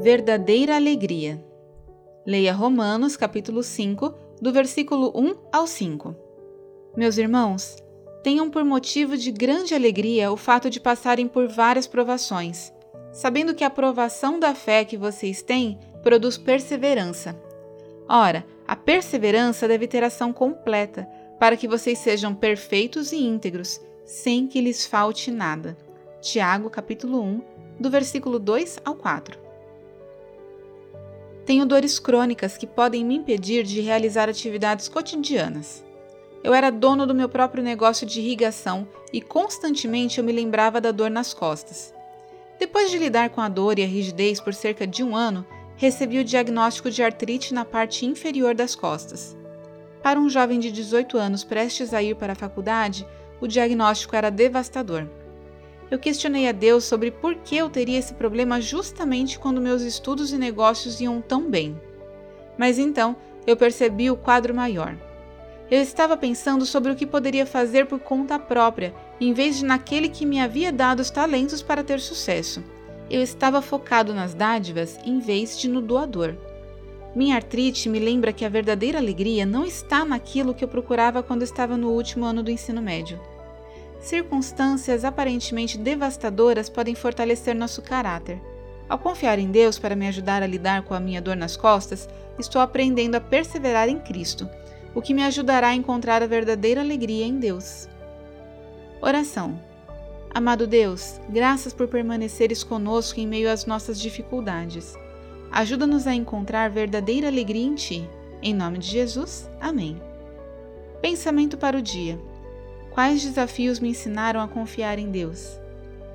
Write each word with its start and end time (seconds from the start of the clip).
verdadeira 0.00 0.76
alegria. 0.76 1.44
Leia 2.24 2.52
Romanos, 2.52 3.16
capítulo 3.16 3.64
5, 3.64 4.14
do 4.40 4.52
versículo 4.52 5.12
1 5.12 5.34
ao 5.52 5.66
5. 5.66 6.14
Meus 6.96 7.18
irmãos, 7.18 7.76
tenham 8.22 8.48
por 8.48 8.64
motivo 8.64 9.16
de 9.16 9.32
grande 9.32 9.74
alegria 9.74 10.30
o 10.30 10.36
fato 10.36 10.70
de 10.70 10.78
passarem 10.78 11.26
por 11.26 11.48
várias 11.48 11.88
provações, 11.88 12.72
sabendo 13.12 13.54
que 13.54 13.64
a 13.64 13.70
provação 13.70 14.38
da 14.38 14.54
fé 14.54 14.84
que 14.84 14.96
vocês 14.96 15.42
têm 15.42 15.78
produz 16.00 16.38
perseverança. 16.38 17.36
Ora, 18.08 18.46
a 18.68 18.76
perseverança 18.76 19.66
deve 19.66 19.88
ter 19.88 20.04
ação 20.04 20.32
completa, 20.32 21.08
para 21.40 21.56
que 21.56 21.66
vocês 21.66 21.98
sejam 21.98 22.34
perfeitos 22.34 23.10
e 23.10 23.16
íntegros, 23.16 23.80
sem 24.04 24.46
que 24.46 24.60
lhes 24.60 24.86
falte 24.86 25.30
nada. 25.32 25.76
Tiago, 26.20 26.70
capítulo 26.70 27.20
1, 27.20 27.42
do 27.80 27.90
versículo 27.90 28.38
2 28.38 28.78
ao 28.84 28.94
4. 28.94 29.47
Tenho 31.48 31.64
dores 31.64 31.98
crônicas 31.98 32.58
que 32.58 32.66
podem 32.66 33.02
me 33.02 33.14
impedir 33.14 33.64
de 33.64 33.80
realizar 33.80 34.28
atividades 34.28 34.86
cotidianas. 34.86 35.82
Eu 36.44 36.52
era 36.52 36.68
dono 36.68 37.06
do 37.06 37.14
meu 37.14 37.26
próprio 37.26 37.64
negócio 37.64 38.06
de 38.06 38.20
irrigação 38.20 38.86
e 39.14 39.22
constantemente 39.22 40.18
eu 40.18 40.24
me 40.24 40.30
lembrava 40.30 40.78
da 40.78 40.92
dor 40.92 41.10
nas 41.10 41.32
costas. 41.32 41.94
Depois 42.58 42.90
de 42.90 42.98
lidar 42.98 43.30
com 43.30 43.40
a 43.40 43.48
dor 43.48 43.78
e 43.78 43.82
a 43.82 43.86
rigidez 43.86 44.42
por 44.42 44.52
cerca 44.52 44.86
de 44.86 45.02
um 45.02 45.16
ano, 45.16 45.46
recebi 45.74 46.18
o 46.18 46.24
diagnóstico 46.24 46.90
de 46.90 47.02
artrite 47.02 47.54
na 47.54 47.64
parte 47.64 48.04
inferior 48.04 48.54
das 48.54 48.74
costas. 48.74 49.34
Para 50.02 50.20
um 50.20 50.28
jovem 50.28 50.60
de 50.60 50.70
18 50.70 51.16
anos 51.16 51.44
prestes 51.44 51.94
a 51.94 52.02
ir 52.02 52.14
para 52.14 52.34
a 52.34 52.36
faculdade, 52.36 53.08
o 53.40 53.46
diagnóstico 53.46 54.14
era 54.14 54.30
devastador 54.30 55.08
eu 55.90 55.98
questionei 55.98 56.48
a 56.48 56.52
Deus 56.52 56.84
sobre 56.84 57.10
por 57.10 57.34
que 57.36 57.56
eu 57.56 57.70
teria 57.70 57.98
esse 57.98 58.12
problema 58.14 58.60
justamente 58.60 59.38
quando 59.38 59.60
meus 59.60 59.82
estudos 59.82 60.32
e 60.32 60.38
negócios 60.38 61.00
iam 61.00 61.20
tão 61.20 61.48
bem. 61.48 61.80
Mas 62.58 62.78
então 62.78 63.16
eu 63.46 63.56
percebi 63.56 64.10
o 64.10 64.16
quadro 64.16 64.54
maior. 64.54 64.96
Eu 65.70 65.80
estava 65.80 66.16
pensando 66.16 66.64
sobre 66.64 66.92
o 66.92 66.96
que 66.96 67.06
poderia 67.06 67.44
fazer 67.44 67.86
por 67.86 67.98
conta 68.00 68.38
própria, 68.38 68.94
em 69.20 69.32
vez 69.32 69.58
de 69.58 69.64
naquele 69.64 70.08
que 70.08 70.24
me 70.24 70.40
havia 70.40 70.72
dado 70.72 71.00
os 71.00 71.10
talentos 71.10 71.62
para 71.62 71.84
ter 71.84 72.00
sucesso. 72.00 72.62
Eu 73.10 73.22
estava 73.22 73.62
focado 73.62 74.12
nas 74.12 74.34
dádivas 74.34 74.98
em 75.04 75.18
vez 75.18 75.58
de 75.58 75.68
no 75.68 75.80
doador. 75.80 76.34
Minha 77.14 77.36
artrite 77.36 77.88
me 77.88 77.98
lembra 77.98 78.32
que 78.32 78.44
a 78.44 78.48
verdadeira 78.48 78.98
alegria 78.98 79.46
não 79.46 79.64
está 79.64 80.04
naquilo 80.04 80.54
que 80.54 80.62
eu 80.62 80.68
procurava 80.68 81.22
quando 81.22 81.42
estava 81.42 81.76
no 81.76 81.90
último 81.90 82.24
ano 82.24 82.42
do 82.42 82.50
ensino 82.50 82.82
médio. 82.82 83.18
Circunstâncias 84.00 85.04
aparentemente 85.04 85.76
devastadoras 85.76 86.68
podem 86.68 86.94
fortalecer 86.94 87.54
nosso 87.54 87.82
caráter. 87.82 88.40
Ao 88.88 88.98
confiar 88.98 89.38
em 89.38 89.50
Deus 89.50 89.78
para 89.78 89.96
me 89.96 90.08
ajudar 90.08 90.42
a 90.42 90.46
lidar 90.46 90.82
com 90.82 90.94
a 90.94 91.00
minha 91.00 91.20
dor 91.20 91.36
nas 91.36 91.56
costas, 91.56 92.08
estou 92.38 92.60
aprendendo 92.60 93.16
a 93.16 93.20
perseverar 93.20 93.88
em 93.88 93.98
Cristo, 93.98 94.48
o 94.94 95.02
que 95.02 95.12
me 95.12 95.22
ajudará 95.22 95.68
a 95.68 95.74
encontrar 95.74 96.22
a 96.22 96.26
verdadeira 96.26 96.80
alegria 96.80 97.26
em 97.26 97.38
Deus. 97.38 97.88
Oração. 99.00 99.60
Amado 100.30 100.66
Deus, 100.66 101.20
graças 101.28 101.72
por 101.72 101.88
permaneceres 101.88 102.62
conosco 102.62 103.18
em 103.18 103.26
meio 103.26 103.50
às 103.50 103.66
nossas 103.66 104.00
dificuldades. 104.00 104.94
Ajuda-nos 105.50 106.06
a 106.06 106.14
encontrar 106.14 106.70
verdadeira 106.70 107.28
alegria 107.28 107.66
em 107.66 107.74
Ti. 107.74 108.08
Em 108.42 108.54
nome 108.54 108.78
de 108.78 108.86
Jesus, 108.86 109.48
amém. 109.60 110.00
Pensamento 111.00 111.56
para 111.56 111.78
o 111.78 111.82
dia. 111.82 112.18
Quais 112.98 113.22
desafios 113.22 113.78
me 113.78 113.90
ensinaram 113.90 114.40
a 114.40 114.48
confiar 114.48 114.98
em 114.98 115.08
Deus? 115.08 115.56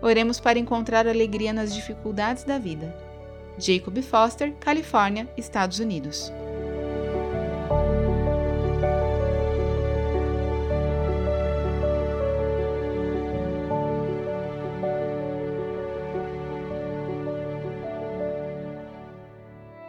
Oremos 0.00 0.40
para 0.40 0.58
encontrar 0.58 1.06
alegria 1.06 1.52
nas 1.52 1.74
dificuldades 1.74 2.42
da 2.42 2.58
vida. 2.58 2.96
Jacob 3.58 4.00
Foster, 4.00 4.54
Califórnia, 4.58 5.28
Estados 5.36 5.78
Unidos. 5.78 6.32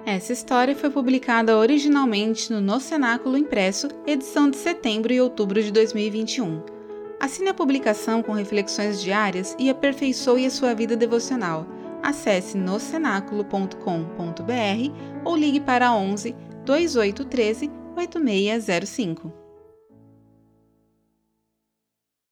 Essa 0.06 0.34
história 0.34 0.76
foi 0.76 0.90
publicada 0.90 1.58
originalmente 1.58 2.52
no 2.52 2.60
No 2.60 2.82
Cenáculo 2.82 3.38
Impresso, 3.38 3.88
edição 4.06 4.50
de 4.50 4.58
setembro 4.58 5.14
e 5.14 5.22
outubro 5.22 5.64
de 5.64 5.72
2021. 5.72 6.81
Assine 7.22 7.50
a 7.50 7.54
publicação 7.54 8.24
com 8.24 8.32
reflexões 8.32 9.00
diárias 9.00 9.56
e 9.59 9.70
aperfeiçoe 9.70 10.44
a 10.44 10.50
sua 10.50 10.74
vida 10.74 10.98
devocional. 10.98 11.68
Acesse 12.02 12.58
nocenáculo.com.br 12.58 15.24
ou 15.24 15.38
ligue 15.38 15.59
para 15.59 15.94
11 15.94 16.36
2813 16.66 17.70
8605. 17.96 19.41